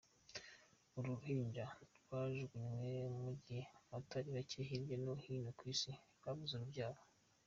[0.97, 1.65] Uru ruhinja
[1.99, 5.91] rwajugunywe mu gihe abatari bake hirya no hino ku Isi
[6.23, 7.01] babuze urubyaro.